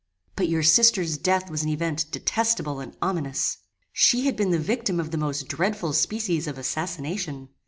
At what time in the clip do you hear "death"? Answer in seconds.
1.19-1.51